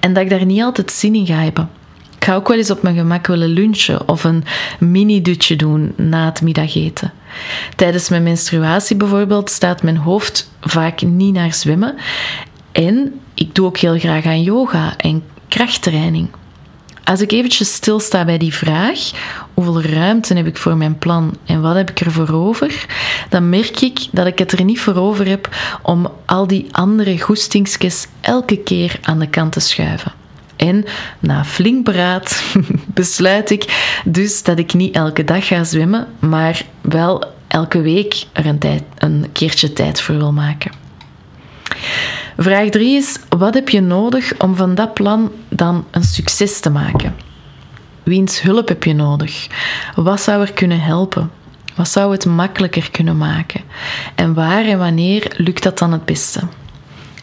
en 0.00 0.12
dat 0.12 0.22
ik 0.22 0.30
daar 0.30 0.44
niet 0.44 0.62
altijd 0.62 0.90
zin 0.90 1.14
in 1.14 1.26
ga 1.26 1.34
hebben. 1.34 1.70
Ik 2.16 2.24
ga 2.24 2.34
ook 2.34 2.48
wel 2.48 2.56
eens 2.56 2.70
op 2.70 2.82
mijn 2.82 2.96
gemak 2.96 3.26
willen 3.26 3.48
lunchen 3.48 4.08
of 4.08 4.24
een 4.24 4.44
mini-dutje 4.78 5.56
doen 5.56 5.92
na 5.96 6.24
het 6.24 6.42
middageten. 6.42 7.12
Tijdens 7.76 8.08
mijn 8.08 8.22
menstruatie 8.22 8.96
bijvoorbeeld 8.96 9.50
staat 9.50 9.82
mijn 9.82 9.96
hoofd 9.96 10.50
vaak 10.60 11.02
niet 11.02 11.34
naar 11.34 11.54
zwemmen. 11.54 11.94
En 12.72 13.20
ik 13.34 13.54
doe 13.54 13.66
ook 13.66 13.78
heel 13.78 13.98
graag 13.98 14.24
aan 14.24 14.42
yoga 14.42 14.96
en 14.96 15.22
krachttraining. 15.48 16.28
Als 17.08 17.20
ik 17.20 17.32
eventjes 17.32 17.74
stilsta 17.74 18.24
bij 18.24 18.38
die 18.38 18.54
vraag, 18.54 19.10
hoeveel 19.54 19.82
ruimte 19.82 20.34
heb 20.34 20.46
ik 20.46 20.56
voor 20.56 20.76
mijn 20.76 20.98
plan 20.98 21.36
en 21.44 21.60
wat 21.60 21.74
heb 21.74 21.90
ik 21.90 22.00
er 22.00 22.12
voor 22.12 22.30
over, 22.32 22.86
dan 23.28 23.48
merk 23.48 23.80
ik 23.80 24.06
dat 24.12 24.26
ik 24.26 24.38
het 24.38 24.52
er 24.52 24.64
niet 24.64 24.80
voor 24.80 24.96
over 24.96 25.28
heb 25.28 25.48
om 25.82 26.12
al 26.26 26.46
die 26.46 26.66
andere 26.70 27.20
goestingsjes 27.20 28.06
elke 28.20 28.58
keer 28.58 28.98
aan 29.02 29.18
de 29.18 29.28
kant 29.28 29.52
te 29.52 29.60
schuiven. 29.60 30.12
En 30.56 30.84
na 31.18 31.44
flink 31.44 31.84
beraad 31.84 32.42
besluit 32.94 33.50
ik 33.50 34.00
dus 34.04 34.42
dat 34.42 34.58
ik 34.58 34.74
niet 34.74 34.94
elke 34.94 35.24
dag 35.24 35.46
ga 35.46 35.64
zwemmen, 35.64 36.06
maar 36.18 36.62
wel 36.80 37.24
elke 37.46 37.80
week 37.80 38.24
er 38.32 38.46
een, 38.46 38.58
tijd, 38.58 38.82
een 38.98 39.26
keertje 39.32 39.72
tijd 39.72 40.00
voor 40.00 40.16
wil 40.16 40.32
maken. 40.32 40.87
Vraag 42.40 42.68
3 42.68 42.96
is: 42.96 43.18
wat 43.28 43.54
heb 43.54 43.68
je 43.68 43.80
nodig 43.80 44.32
om 44.38 44.56
van 44.56 44.74
dat 44.74 44.94
plan 44.94 45.32
dan 45.48 45.84
een 45.90 46.04
succes 46.04 46.60
te 46.60 46.70
maken? 46.70 47.16
Wiens 48.02 48.40
hulp 48.40 48.68
heb 48.68 48.84
je 48.84 48.94
nodig? 48.94 49.46
Wat 49.94 50.20
zou 50.20 50.40
er 50.42 50.52
kunnen 50.52 50.80
helpen? 50.80 51.30
Wat 51.74 51.88
zou 51.88 52.12
het 52.12 52.26
makkelijker 52.26 52.90
kunnen 52.90 53.16
maken? 53.16 53.60
En 54.14 54.34
waar 54.34 54.64
en 54.64 54.78
wanneer 54.78 55.34
lukt 55.36 55.62
dat 55.62 55.78
dan 55.78 55.92
het 55.92 56.04
beste? 56.04 56.40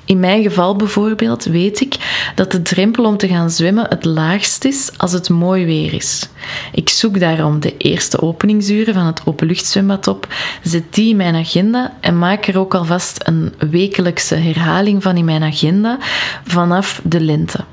In 0.06 0.20
mijn 0.20 0.44
geval 0.44 0.76
bijvoorbeeld 0.76 1.44
weet 1.44 1.82
ik 1.82 1.96
dat 2.36 2.52
de 2.52 2.62
drempel 2.62 3.06
om 3.06 3.18
te 3.18 3.28
gaan 3.28 3.50
zwemmen 3.50 3.86
het 3.90 4.06
laagst 4.06 4.66
is 4.66 4.92
als 4.98 5.12
het 5.12 5.30
mooi 5.30 5.66
weer 5.66 5.94
is. 5.94 6.30
Ik 6.72 6.90
zoek 6.90 7.20
daarom 7.20 7.60
de 7.60 7.78
eerste 7.78 8.22
openingsuren 8.22 8.94
van 8.94 9.06
het 9.06 9.22
openluchtzwembad 9.26 10.08
op, 10.08 10.28
zet 10.64 10.94
die 10.94 11.10
in 11.10 11.16
mijn 11.16 11.36
agenda 11.36 11.98
en 12.00 12.20
maak 12.20 12.48
er 12.48 12.60
ook 12.60 12.76
alvast 12.76 13.28
een 13.28 13.54
wekelijkse 13.70 14.36
herhaling 14.36 15.04
van 15.04 15.18
in 15.18 15.26
mijn 15.26 15.44
agenda 15.44 15.98
vanaf 16.44 17.02
de 17.04 17.22
lente. 17.22 17.64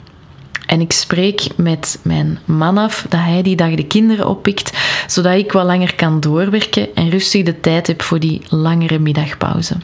En 0.66 0.80
ik 0.80 0.92
spreek 0.92 1.46
met 1.56 1.98
mijn 2.02 2.38
man 2.44 2.78
af 2.78 3.06
dat 3.08 3.20
hij 3.20 3.42
die 3.42 3.56
dag 3.56 3.74
de 3.74 3.86
kinderen 3.86 4.28
oppikt, 4.28 4.72
zodat 5.06 5.34
ik 5.34 5.52
wat 5.52 5.64
langer 5.64 5.94
kan 5.94 6.20
doorwerken 6.20 6.94
en 6.94 7.10
rustig 7.10 7.42
de 7.42 7.60
tijd 7.60 7.86
heb 7.86 8.02
voor 8.02 8.20
die 8.20 8.42
langere 8.48 8.98
middagpauze. 8.98 9.76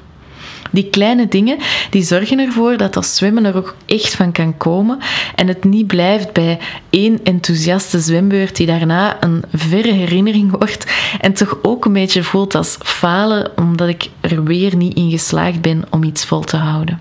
Die 0.70 0.90
kleine 0.90 1.28
dingen 1.28 1.58
die 1.90 2.02
zorgen 2.02 2.38
ervoor 2.38 2.76
dat 2.76 2.92
dat 2.94 3.06
zwemmen 3.06 3.44
er 3.44 3.56
ook 3.56 3.76
echt 3.86 4.14
van 4.14 4.32
kan 4.32 4.56
komen 4.56 4.98
en 5.34 5.48
het 5.48 5.64
niet 5.64 5.86
blijft 5.86 6.32
bij 6.32 6.58
één 6.90 7.20
enthousiaste 7.24 8.00
zwembeurt 8.00 8.56
die 8.56 8.66
daarna 8.66 9.16
een 9.20 9.44
verre 9.52 9.92
herinnering 9.92 10.50
wordt 10.58 10.86
en 11.20 11.32
toch 11.32 11.58
ook 11.62 11.84
een 11.84 11.92
beetje 11.92 12.22
voelt 12.22 12.54
als 12.54 12.76
falen 12.82 13.50
omdat 13.56 13.88
ik 13.88 14.10
er 14.20 14.44
weer 14.44 14.76
niet 14.76 14.96
in 14.96 15.10
geslaagd 15.10 15.60
ben 15.60 15.84
om 15.90 16.02
iets 16.02 16.24
vol 16.24 16.40
te 16.40 16.56
houden. 16.56 17.00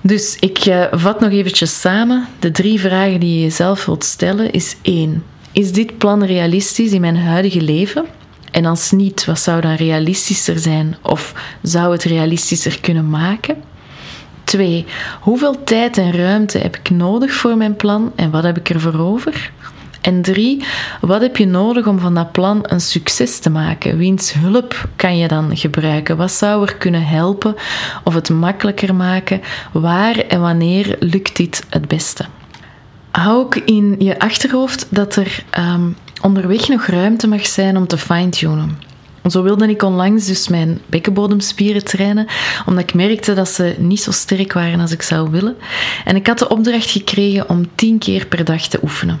Dus 0.00 0.36
ik 0.40 0.66
uh, 0.66 0.84
vat 0.90 1.20
nog 1.20 1.30
eventjes 1.30 1.80
samen. 1.80 2.26
De 2.38 2.50
drie 2.50 2.80
vragen 2.80 3.20
die 3.20 3.34
je 3.34 3.42
jezelf 3.42 3.84
wilt 3.84 4.04
stellen 4.04 4.52
is 4.52 4.76
één: 4.82 5.24
Is 5.52 5.72
dit 5.72 5.98
plan 5.98 6.24
realistisch 6.24 6.92
in 6.92 7.00
mijn 7.00 7.16
huidige 7.16 7.60
leven? 7.60 8.06
En 8.50 8.64
als 8.64 8.90
niet, 8.90 9.24
wat 9.24 9.38
zou 9.38 9.60
dan 9.60 9.74
realistischer 9.74 10.58
zijn 10.58 10.96
of 11.02 11.34
zou 11.62 11.92
het 11.92 12.02
realistischer 12.02 12.80
kunnen 12.80 13.10
maken? 13.10 13.56
2. 14.44 14.86
Hoeveel 15.20 15.64
tijd 15.64 15.98
en 15.98 16.12
ruimte 16.12 16.58
heb 16.58 16.76
ik 16.76 16.90
nodig 16.90 17.32
voor 17.32 17.56
mijn 17.56 17.76
plan 17.76 18.12
en 18.16 18.30
wat 18.30 18.42
heb 18.42 18.58
ik 18.58 18.68
ervoor 18.68 19.00
over? 19.00 19.50
En 20.00 20.22
3. 20.22 20.64
Wat 21.00 21.20
heb 21.20 21.36
je 21.36 21.46
nodig 21.46 21.86
om 21.86 21.98
van 21.98 22.14
dat 22.14 22.32
plan 22.32 22.60
een 22.62 22.80
succes 22.80 23.38
te 23.38 23.50
maken? 23.50 23.98
Wiens 23.98 24.32
hulp 24.32 24.88
kan 24.96 25.18
je 25.18 25.28
dan 25.28 25.56
gebruiken? 25.56 26.16
Wat 26.16 26.32
zou 26.32 26.66
er 26.66 26.76
kunnen 26.76 27.06
helpen 27.06 27.54
of 28.04 28.14
het 28.14 28.28
makkelijker 28.30 28.94
maken? 28.94 29.40
Waar 29.72 30.16
en 30.18 30.40
wanneer 30.40 30.96
lukt 31.00 31.36
dit 31.36 31.66
het 31.70 31.88
beste? 31.88 32.24
Hou 33.10 33.38
ook 33.38 33.56
in 33.56 33.94
je 33.98 34.18
achterhoofd 34.18 34.86
dat 34.90 35.16
er 35.16 35.44
um, 35.58 35.96
onderweg 36.28 36.68
nog 36.68 36.86
ruimte 36.86 37.28
mag 37.28 37.46
zijn 37.46 37.76
om 37.76 37.86
te 37.86 37.98
fine-tunen. 37.98 38.78
Zo 39.26 39.42
wilde 39.42 39.68
ik 39.68 39.82
onlangs 39.82 40.26
dus 40.26 40.48
mijn 40.48 40.80
bekkenbodemspieren 40.86 41.84
trainen, 41.84 42.26
omdat 42.66 42.82
ik 42.82 42.94
merkte 42.94 43.34
dat 43.34 43.48
ze 43.48 43.74
niet 43.78 44.00
zo 44.00 44.10
sterk 44.10 44.52
waren 44.52 44.80
als 44.80 44.92
ik 44.92 45.02
zou 45.02 45.30
willen. 45.30 45.56
En 46.04 46.16
ik 46.16 46.26
had 46.26 46.38
de 46.38 46.48
opdracht 46.48 46.90
gekregen 46.90 47.48
om 47.48 47.68
tien 47.74 47.98
keer 47.98 48.26
per 48.26 48.44
dag 48.44 48.62
te 48.62 48.78
oefenen. 48.82 49.20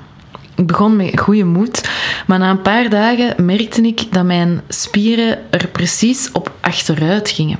Ik 0.56 0.66
begon 0.66 0.96
met 0.96 1.20
goede 1.20 1.44
moed, 1.44 1.90
maar 2.26 2.38
na 2.38 2.50
een 2.50 2.62
paar 2.62 2.88
dagen 2.88 3.44
merkte 3.44 3.82
ik 3.82 4.12
dat 4.12 4.24
mijn 4.24 4.60
spieren 4.68 5.38
er 5.50 5.68
precies 5.68 6.32
op 6.32 6.52
achteruit 6.60 7.30
gingen. 7.30 7.58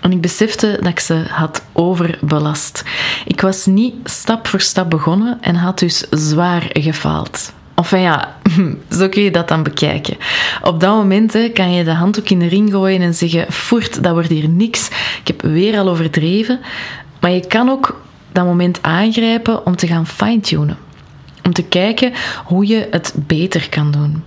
En 0.00 0.12
ik 0.12 0.20
besefte 0.20 0.76
dat 0.80 0.90
ik 0.90 1.00
ze 1.00 1.24
had 1.28 1.62
overbelast. 1.72 2.84
Ik 3.24 3.40
was 3.40 3.66
niet 3.66 3.94
stap 4.04 4.46
voor 4.46 4.60
stap 4.60 4.90
begonnen 4.90 5.38
en 5.40 5.54
had 5.54 5.78
dus 5.78 5.98
zwaar 6.10 6.68
gefaald. 6.72 7.54
Enfin 7.76 8.00
ja, 8.00 8.36
zo 8.98 9.08
kun 9.08 9.22
je 9.22 9.30
dat 9.30 9.48
dan 9.48 9.62
bekijken. 9.62 10.16
Op 10.62 10.80
dat 10.80 10.94
moment 10.94 11.50
kan 11.52 11.72
je 11.72 11.84
de 11.84 11.92
handdoek 11.92 12.28
in 12.28 12.38
de 12.38 12.48
ring 12.48 12.70
gooien 12.70 13.00
en 13.00 13.14
zeggen: 13.14 13.52
Voert, 13.52 14.02
dat 14.02 14.12
wordt 14.12 14.28
hier 14.28 14.48
niks. 14.48 14.88
Ik 15.20 15.26
heb 15.26 15.42
weer 15.42 15.78
al 15.78 15.88
overdreven. 15.88 16.60
Maar 17.20 17.30
je 17.30 17.46
kan 17.46 17.68
ook 17.68 18.00
dat 18.32 18.44
moment 18.44 18.78
aangrijpen 18.82 19.66
om 19.66 19.76
te 19.76 19.86
gaan 19.86 20.06
fine-tunen. 20.06 20.78
om 21.42 21.52
te 21.52 21.64
kijken 21.64 22.12
hoe 22.44 22.66
je 22.66 22.86
het 22.90 23.14
beter 23.16 23.68
kan 23.68 23.90
doen. 23.90 24.24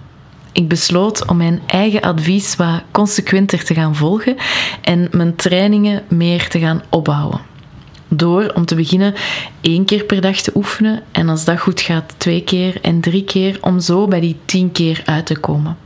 Ik 0.51 0.67
besloot 0.67 1.27
om 1.27 1.37
mijn 1.37 1.61
eigen 1.67 2.01
advies 2.01 2.55
wat 2.55 2.81
consequenter 2.91 3.63
te 3.63 3.73
gaan 3.73 3.95
volgen 3.95 4.35
en 4.81 5.07
mijn 5.11 5.35
trainingen 5.35 6.03
meer 6.07 6.47
te 6.47 6.59
gaan 6.59 6.81
opbouwen. 6.89 7.48
Door 8.09 8.51
om 8.53 8.65
te 8.65 8.75
beginnen 8.75 9.13
één 9.61 9.85
keer 9.85 10.03
per 10.03 10.21
dag 10.21 10.41
te 10.41 10.51
oefenen 10.55 11.03
en 11.11 11.29
als 11.29 11.45
dat 11.45 11.59
goed 11.59 11.81
gaat 11.81 12.13
twee 12.17 12.43
keer 12.43 12.81
en 12.81 13.01
drie 13.01 13.23
keer 13.23 13.57
om 13.61 13.79
zo 13.79 14.07
bij 14.07 14.19
die 14.19 14.37
tien 14.45 14.71
keer 14.71 15.01
uit 15.05 15.25
te 15.25 15.37
komen. 15.37 15.77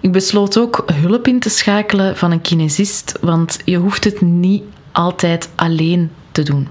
Ik 0.00 0.12
besloot 0.12 0.58
ook 0.58 0.84
hulp 0.92 1.26
in 1.26 1.40
te 1.40 1.50
schakelen 1.50 2.16
van 2.16 2.30
een 2.30 2.40
kinesist, 2.40 3.18
want 3.20 3.58
je 3.64 3.76
hoeft 3.76 4.04
het 4.04 4.20
niet 4.20 4.62
altijd 4.92 5.50
alleen 5.54 6.10
te 6.32 6.42
doen. 6.42 6.68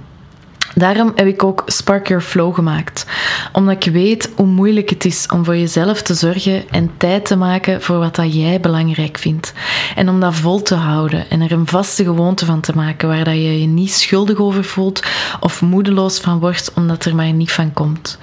Daarom 0.75 1.11
heb 1.15 1.27
ik 1.27 1.43
ook 1.43 1.63
Spark 1.65 2.07
Your 2.07 2.23
Flow 2.23 2.55
gemaakt. 2.55 3.05
Omdat 3.51 3.85
ik 3.85 3.91
weet 3.91 4.31
hoe 4.35 4.45
moeilijk 4.45 4.89
het 4.89 5.05
is 5.05 5.25
om 5.33 5.45
voor 5.45 5.57
jezelf 5.57 6.01
te 6.01 6.13
zorgen 6.13 6.69
en 6.69 6.91
tijd 6.97 7.25
te 7.25 7.35
maken 7.35 7.81
voor 7.81 7.97
wat 7.97 8.15
dat 8.15 8.33
jij 8.33 8.59
belangrijk 8.59 9.17
vindt. 9.17 9.53
En 9.95 10.09
om 10.09 10.19
dat 10.19 10.35
vol 10.35 10.61
te 10.61 10.75
houden 10.75 11.29
en 11.29 11.41
er 11.41 11.51
een 11.51 11.67
vaste 11.67 12.03
gewoonte 12.03 12.45
van 12.45 12.61
te 12.61 12.75
maken 12.75 13.07
waar 13.07 13.23
dat 13.23 13.33
je 13.33 13.59
je 13.61 13.67
niet 13.67 13.93
schuldig 13.93 14.37
over 14.37 14.63
voelt 14.63 15.03
of 15.39 15.61
moedeloos 15.61 16.19
van 16.19 16.39
wordt 16.39 16.73
omdat 16.75 17.05
er 17.05 17.15
maar 17.15 17.33
niet 17.33 17.51
van 17.51 17.73
komt. 17.73 18.17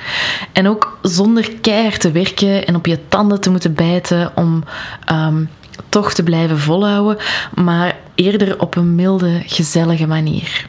En 0.52 0.68
ook 0.68 0.98
zonder 1.02 1.50
keihard 1.60 2.00
te 2.00 2.10
werken 2.10 2.66
en 2.66 2.76
op 2.76 2.86
je 2.86 3.08
tanden 3.08 3.40
te 3.40 3.50
moeten 3.50 3.74
bijten 3.74 4.32
om 4.34 4.64
ehm, 5.04 5.44
toch 5.88 6.12
te 6.12 6.22
blijven 6.22 6.58
volhouden, 6.58 7.16
maar 7.54 7.96
eerder 8.14 8.60
op 8.60 8.76
een 8.76 8.94
milde, 8.94 9.42
gezellige 9.46 10.06
manier. 10.06 10.66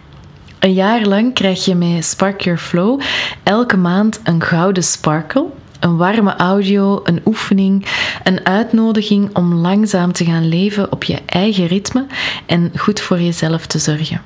Een 0.60 0.74
jaar 0.74 1.06
lang 1.06 1.34
krijg 1.34 1.66
je 1.66 1.76
met 1.76 2.06
Spark 2.06 2.42
Your 2.42 2.60
Flow 2.60 3.02
elke 3.44 3.78
maand 3.78 4.20
een 4.24 4.44
gouden 4.44 4.84
sparkle, 4.84 5.46
een 5.80 5.98
warme 5.98 6.36
audio, 6.36 7.00
een 7.04 7.22
oefening, 7.26 7.86
een 8.24 8.46
uitnodiging 8.46 9.36
om 9.36 9.54
langzaam 9.54 10.12
te 10.12 10.26
gaan 10.26 10.48
leven 10.48 10.92
op 10.92 11.04
je 11.04 11.20
eigen 11.26 11.68
ritme 11.68 12.06
en 12.46 12.72
goed 12.76 13.00
voor 13.00 13.22
jezelf 13.22 13.66
te 13.66 13.80
zorgen. 13.80 14.22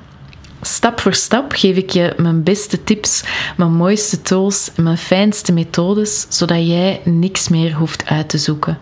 Stap 0.60 1.00
voor 1.00 1.14
stap 1.14 1.52
geef 1.52 1.76
ik 1.76 1.90
je 1.90 2.14
mijn 2.16 2.42
beste 2.42 2.84
tips, 2.84 3.24
mijn 3.56 3.72
mooiste 3.72 4.22
tools 4.22 4.70
en 4.76 4.82
mijn 4.82 4.98
fijnste 4.98 5.52
methodes, 5.52 6.26
zodat 6.28 6.66
jij 6.66 7.00
niks 7.04 7.48
meer 7.48 7.72
hoeft 7.72 8.06
uit 8.06 8.28
te 8.28 8.38
zoeken. 8.38 8.78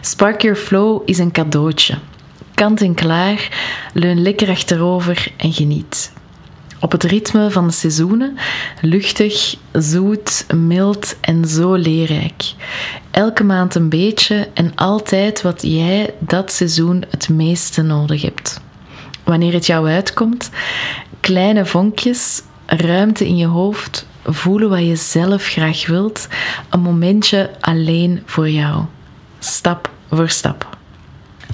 Spark 0.00 0.42
Your 0.42 0.58
Flow 0.58 1.02
is 1.04 1.18
een 1.18 1.32
cadeautje. 1.32 1.94
Kant 2.54 2.80
en 2.80 2.94
klaar, 2.94 3.48
leun 3.92 4.22
lekker 4.22 4.48
achterover 4.48 5.32
en 5.36 5.52
geniet. 5.52 6.12
Op 6.80 6.92
het 6.92 7.02
ritme 7.02 7.50
van 7.50 7.66
de 7.66 7.72
seizoenen, 7.72 8.36
luchtig, 8.80 9.56
zoet, 9.72 10.46
mild 10.54 11.16
en 11.20 11.44
zo 11.44 11.74
leerrijk. 11.74 12.54
Elke 13.10 13.44
maand 13.44 13.74
een 13.74 13.88
beetje 13.88 14.48
en 14.54 14.72
altijd 14.74 15.42
wat 15.42 15.62
jij 15.62 16.14
dat 16.18 16.52
seizoen 16.52 17.04
het 17.10 17.28
meeste 17.28 17.82
nodig 17.82 18.22
hebt. 18.22 18.60
Wanneer 19.24 19.52
het 19.52 19.66
jou 19.66 19.88
uitkomt, 19.88 20.50
kleine 21.20 21.66
vonkjes, 21.66 22.42
ruimte 22.66 23.26
in 23.26 23.36
je 23.36 23.46
hoofd, 23.46 24.06
voelen 24.24 24.68
wat 24.68 24.86
je 24.86 24.96
zelf 24.96 25.44
graag 25.44 25.86
wilt, 25.86 26.28
een 26.70 26.80
momentje 26.80 27.50
alleen 27.60 28.22
voor 28.24 28.50
jou. 28.50 28.84
Stap 29.38 29.90
voor 30.10 30.28
stap. 30.28 30.77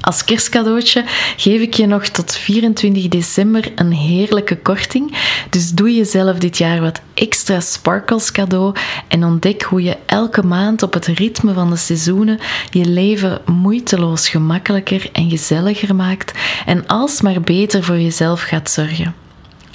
Als 0.05 0.25
kerstcadeautje 0.25 1.05
geef 1.37 1.61
ik 1.61 1.75
je 1.75 1.87
nog 1.87 2.05
tot 2.05 2.35
24 2.35 3.09
december 3.09 3.73
een 3.75 3.93
heerlijke 3.93 4.57
korting. 4.57 5.17
Dus 5.51 5.71
doe 5.71 5.95
jezelf 5.95 6.39
dit 6.39 6.59
jaar 6.59 6.81
wat 6.81 7.01
extra 7.15 7.61
sparkles 7.61 8.33
cadeau 8.33 8.75
en 9.09 9.25
ontdek 9.25 9.63
hoe 9.63 9.83
je 9.83 9.97
elke 10.07 10.43
maand 10.43 10.83
op 10.83 10.93
het 10.93 11.07
ritme 11.07 11.53
van 11.53 11.71
de 11.71 11.77
seizoenen 11.77 12.39
je 12.71 12.85
leven 12.85 13.41
moeiteloos 13.45 14.29
gemakkelijker 14.29 15.09
en 15.13 15.31
gezelliger 15.31 15.95
maakt 15.95 16.39
en 16.67 16.87
alsmaar 16.87 17.41
beter 17.41 17.85
voor 17.85 17.99
jezelf 17.99 18.43
gaat 18.43 18.71
zorgen. 18.71 19.15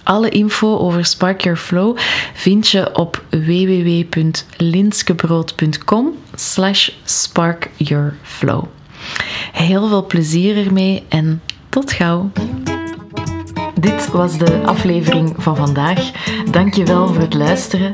Alle 0.03 0.29
info 0.29 0.77
over 0.77 1.05
Spark 1.05 1.41
Your 1.41 1.59
Flow 1.59 1.97
vind 2.33 2.67
je 2.67 2.95
op 2.95 3.23
www.linskebrood.com 3.29 6.13
slash 6.35 6.89
sparkyourflow. 7.03 8.78
Heel 9.51 9.87
veel 9.87 10.05
plezier 10.05 10.65
ermee 10.65 11.03
en 11.09 11.41
tot 11.69 11.91
gauw. 11.91 12.29
Dit 13.79 14.11
was 14.11 14.37
de 14.37 14.61
aflevering 14.65 15.33
van 15.37 15.55
vandaag. 15.55 16.11
Dankjewel 16.51 17.07
voor 17.07 17.21
het 17.21 17.33
luisteren. 17.33 17.93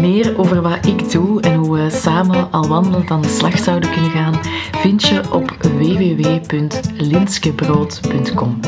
Meer 0.00 0.38
over 0.38 0.62
wat 0.62 0.86
ik 0.86 1.10
doe 1.10 1.40
en 1.40 1.54
hoe 1.54 1.76
we 1.76 1.90
samen 1.90 2.50
al 2.50 2.68
wandelend 2.68 3.10
aan 3.10 3.22
de 3.22 3.28
slag 3.28 3.58
zouden 3.58 3.90
kunnen 3.90 4.10
gaan, 4.10 4.40
vind 4.72 5.02
je 5.02 5.32
op 5.32 5.56
www.linskebrood.com. 5.60 8.60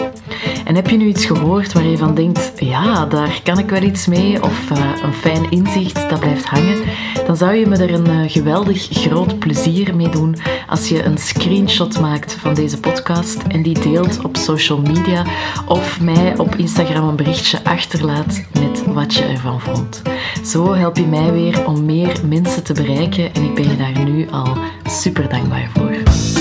En 0.69 0.75
heb 0.75 0.89
je 0.89 0.97
nu 0.97 1.07
iets 1.07 1.27
gehoord 1.27 1.73
waar 1.73 1.85
je 1.85 1.97
van 1.97 2.15
denkt, 2.15 2.53
ja, 2.57 3.07
daar 3.07 3.41
kan 3.43 3.59
ik 3.59 3.71
wel 3.71 3.83
iets 3.83 4.07
mee, 4.07 4.43
of 4.43 4.71
uh, 4.71 4.79
een 5.03 5.13
fijn 5.13 5.51
inzicht 5.51 6.09
dat 6.09 6.21
blijft 6.21 6.45
hangen, 6.45 6.79
dan 7.27 7.37
zou 7.37 7.55
je 7.55 7.67
me 7.67 7.77
er 7.77 7.95
een 7.95 8.09
uh, 8.09 8.31
geweldig 8.31 8.89
groot 8.91 9.39
plezier 9.39 9.97
mee 9.97 10.09
doen 10.09 10.37
als 10.67 10.89
je 10.89 11.05
een 11.05 11.19
screenshot 11.19 12.01
maakt 12.01 12.33
van 12.33 12.55
deze 12.55 12.81
podcast 12.81 13.43
en 13.43 13.63
die 13.63 13.81
deelt 13.81 14.25
op 14.25 14.37
social 14.37 14.81
media 14.81 15.25
of 15.67 16.01
mij 16.01 16.39
op 16.39 16.55
Instagram 16.55 17.09
een 17.09 17.17
berichtje 17.17 17.65
achterlaat 17.65 18.45
met 18.61 18.85
wat 18.87 19.15
je 19.15 19.25
ervan 19.25 19.61
vond. 19.61 20.03
Zo 20.45 20.75
help 20.75 20.97
je 20.97 21.07
mij 21.07 21.33
weer 21.33 21.67
om 21.67 21.85
meer 21.85 22.21
mensen 22.27 22.65
te 22.65 22.73
bereiken 22.73 23.35
en 23.35 23.43
ik 23.43 23.55
ben 23.55 23.69
je 23.69 23.77
daar 23.77 24.05
nu 24.05 24.29
al 24.31 24.57
super 24.87 25.29
dankbaar 25.29 25.71
voor. 25.75 26.38